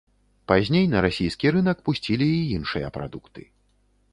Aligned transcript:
Пазней 0.51 0.85
на 0.93 1.03
расійскі 1.05 1.47
рынак 1.55 1.77
пусцілі 1.89 2.31
і 2.39 2.59
іншыя 2.59 2.87
прадукты. 2.97 3.41